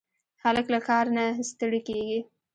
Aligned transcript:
هلک 0.43 0.67
له 0.73 0.79
کاره 0.87 1.11
نه 1.17 1.25
ستړی 1.49 1.81
کېږي. 1.87 2.19